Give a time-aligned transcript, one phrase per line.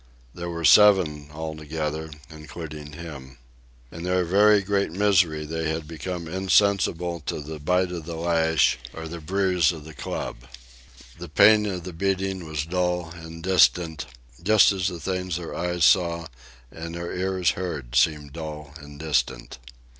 [0.33, 3.37] There were seven all together, including him.
[3.91, 8.79] In their very great misery they had become insensible to the bite of the lash
[8.93, 10.37] or the bruise of the club.
[11.19, 14.07] The pain of the beating was dull and distant,
[14.41, 16.25] just as the things their eyes saw
[16.71, 19.59] and their ears heard seemed dull and distant.